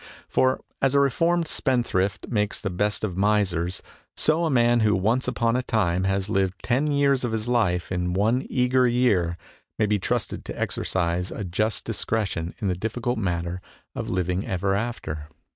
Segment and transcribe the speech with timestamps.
[0.27, 3.83] For, as a reformed spendthrift makes the best of misers,
[4.17, 7.91] so a man who once upon a time has lived ten years of his life
[7.91, 9.37] in one eager year
[9.77, 13.61] may be trusted to exercise a just discretion in the difficult matter
[13.93, 15.27] of living ever after.